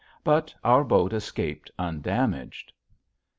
But 0.23 0.51
our 0.63 0.83
boat 0.83 1.13
escaped 1.13 1.69
undamaged. 1.77 2.73